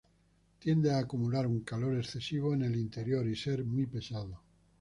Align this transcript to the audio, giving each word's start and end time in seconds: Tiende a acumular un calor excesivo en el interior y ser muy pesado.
Tiende 0.59 0.89
a 0.91 0.97
acumular 0.97 1.45
un 1.45 1.59
calor 1.63 1.95
excesivo 1.95 2.55
en 2.55 2.63
el 2.63 2.75
interior 2.75 3.27
y 3.27 3.35
ser 3.35 3.63
muy 3.63 3.85
pesado. 3.85 4.41